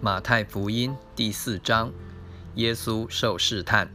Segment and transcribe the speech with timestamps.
[0.00, 1.92] 马太福音第四章，
[2.54, 3.90] 耶稣受试探。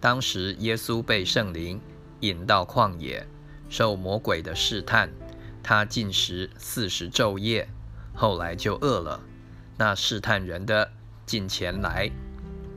[0.00, 1.80] 当时耶稣被圣灵
[2.18, 3.24] 引到旷野，
[3.68, 5.12] 受魔鬼的试探。
[5.62, 7.68] 他进食四十昼夜，
[8.12, 9.20] 后来就饿了。
[9.76, 10.90] 那试探人的
[11.24, 12.10] 近前来，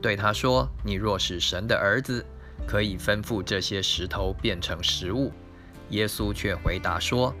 [0.00, 2.24] 对他说：“你若是神的儿子，
[2.64, 5.32] 可以吩咐这些石头变成食物。”
[5.90, 7.34] 耶稣却回答说：“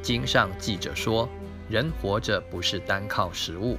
[0.00, 1.28] 经上记着说，
[1.68, 3.76] 人活着不是单靠食物。”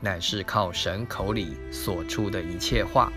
[0.00, 3.10] 乃是靠神口里所出的一切话，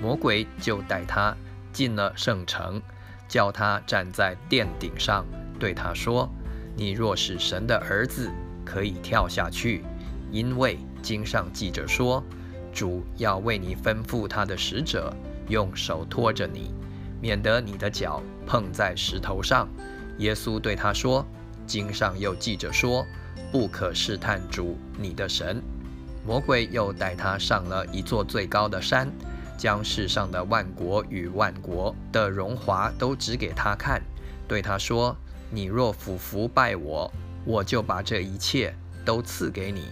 [0.00, 1.34] 魔鬼就带他
[1.72, 2.80] 进了圣城，
[3.28, 5.24] 叫他站在殿顶上，
[5.58, 6.28] 对他说
[6.76, 8.30] ：“你若是神的儿子，
[8.64, 9.82] 可以跳下去，
[10.30, 12.22] 因为经上记着说，
[12.72, 15.14] 主要为你吩咐他的使者，
[15.48, 16.74] 用手托着你，
[17.20, 19.68] 免得你的脚碰在石头上。”
[20.18, 21.26] 耶稣对他说
[21.66, 23.06] ：“经上又记着说，
[23.50, 25.62] 不可试探主你的神。”
[26.26, 29.10] 魔鬼又带他上了一座最高的山，
[29.56, 34.02] 将世上的万国与万国的荣华都指给他看，
[34.46, 35.16] 对他说
[35.50, 37.10] ：“你若俯伏拜我，
[37.44, 39.86] 我就把这一切都赐给你。”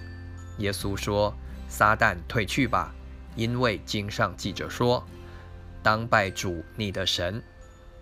[0.58, 1.34] 耶稣说
[1.68, 2.94] ：“撒旦退去吧，
[3.34, 5.04] 因为经上记着说，
[5.82, 7.42] 当拜主你的神，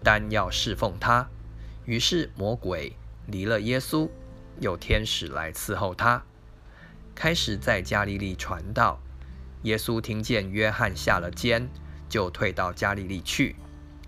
[0.03, 1.29] 单要侍奉他。”
[1.87, 4.09] 于是魔鬼离了耶稣，
[4.59, 6.23] 有天使来伺候他。
[7.17, 9.00] 开始在加利利传道。
[9.62, 11.69] 耶稣听见约翰下了监，
[12.08, 13.56] 就退到加利利去。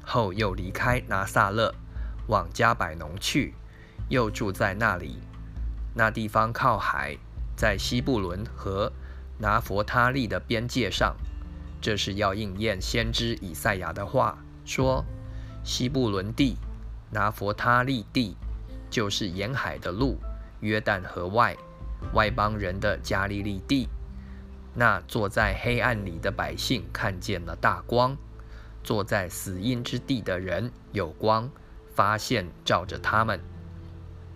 [0.02, 1.74] 后又离开拿撒勒，
[2.28, 3.54] 往加百农去，
[4.10, 5.18] 又住在那里。
[5.94, 7.16] 那地方靠海，
[7.56, 8.92] 在西布伦和
[9.38, 11.16] 拿佛他利的边界上。
[11.80, 15.04] 这是要应验先知以赛亚的话，说：
[15.64, 16.56] 西布伦地、
[17.10, 18.36] 拿佛他利地，
[18.90, 20.18] 就是沿海的路，
[20.60, 21.56] 约旦河外。
[22.12, 23.88] 外邦人的加利利地，
[24.74, 28.16] 那坐在黑暗里的百姓看见了大光；
[28.82, 31.50] 坐在死荫之地的人有光，
[31.94, 33.40] 发现照着他们。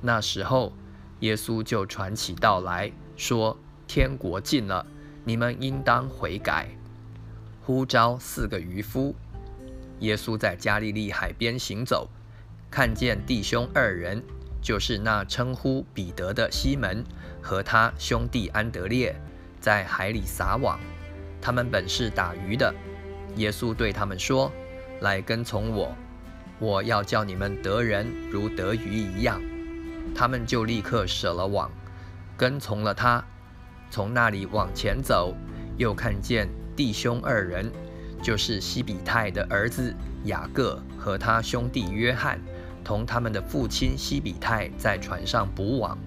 [0.00, 0.72] 那时候，
[1.20, 4.84] 耶稣就传起道来说：“天国近了，
[5.24, 6.68] 你们应当悔改。”
[7.64, 9.14] 呼召四个渔夫。
[10.00, 12.10] 耶稣在加利利海边行走，
[12.68, 14.20] 看见弟兄二人。
[14.62, 17.04] 就是那称呼彼得的西门
[17.42, 19.14] 和他兄弟安德烈，
[19.60, 20.78] 在海里撒网。
[21.40, 22.72] 他们本是打鱼的。
[23.36, 24.52] 耶稣对他们说
[25.02, 25.94] ：“来跟从我，
[26.60, 29.42] 我要叫你们得人如得鱼一样。”
[30.14, 31.70] 他们就立刻舍了网，
[32.36, 33.24] 跟从了他。
[33.90, 35.34] 从那里往前走，
[35.76, 37.70] 又看见弟兄二人，
[38.22, 39.94] 就是西比泰的儿子
[40.24, 42.40] 雅各和他兄弟约翰。
[42.84, 45.98] 同他们的父亲西比泰在船上捕网，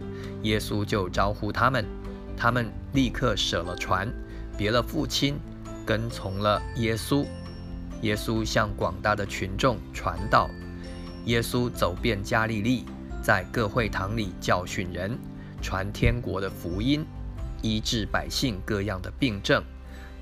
[0.44, 1.86] 耶稣就招呼他们，
[2.36, 4.12] 他们立刻舍了船，
[4.58, 5.40] 别了父亲，
[5.86, 7.26] 跟从了耶稣。
[8.02, 10.50] 耶稣向广大的群众传道。
[11.26, 12.86] 耶稣走遍加利利，
[13.24, 15.18] 在各会堂里教训人，
[15.62, 17.04] 传天国的福音，
[17.62, 19.64] 医治百姓各样的病症。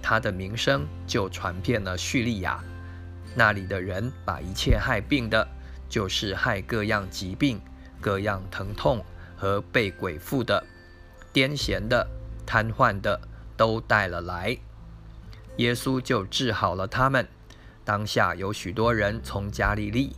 [0.01, 2.63] 他的名声就传遍了叙利亚，
[3.35, 5.45] 那里的人把一切害病的。
[5.93, 7.61] 就是害各样疾病、
[8.01, 9.05] 各样疼痛
[9.37, 10.65] 和被鬼附的、
[11.31, 12.07] 癫痫的、
[12.47, 13.21] 瘫痪的，
[13.55, 14.57] 都带了来。
[15.57, 17.27] 耶稣就治好了他们。
[17.85, 20.15] 当下有许多人从加利利、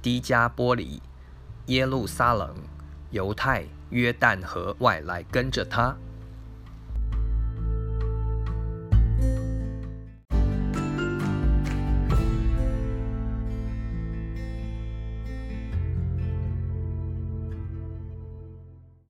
[0.00, 1.02] 低加波里、
[1.66, 2.56] 耶路撒冷、
[3.10, 5.94] 犹太、约旦河外来跟着他。